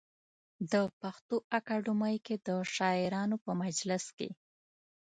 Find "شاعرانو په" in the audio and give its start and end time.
2.75-3.51